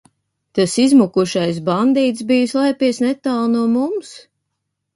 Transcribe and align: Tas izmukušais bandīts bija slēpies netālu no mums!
Tas 0.59 0.77
izmukušais 0.83 1.59
bandīts 1.67 2.25
bija 2.33 2.49
slēpies 2.55 3.03
netālu 3.07 3.53
no 3.55 3.69
mums! 3.77 4.13